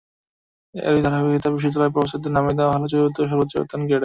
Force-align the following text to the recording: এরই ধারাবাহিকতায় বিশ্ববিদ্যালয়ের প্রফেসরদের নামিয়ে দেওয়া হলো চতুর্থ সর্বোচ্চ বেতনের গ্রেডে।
এরই 0.75 1.01
ধারাবাহিকতায় 1.05 1.53
বিশ্ববিদ্যালয়ের 1.55 1.93
প্রফেসরদের 1.95 2.31
নামিয়ে 2.35 2.57
দেওয়া 2.59 2.73
হলো 2.75 2.85
চতুর্থ 2.91 3.17
সর্বোচ্চ 3.31 3.53
বেতনের 3.59 3.87
গ্রেডে। 3.87 3.99